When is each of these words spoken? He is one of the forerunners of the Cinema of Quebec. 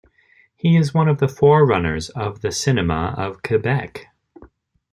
He 0.55 0.77
is 0.77 0.95
one 0.95 1.07
of 1.07 1.19
the 1.19 1.27
forerunners 1.27 2.09
of 2.09 2.41
the 2.41 2.51
Cinema 2.51 3.13
of 3.19 3.43
Quebec. 3.43 4.09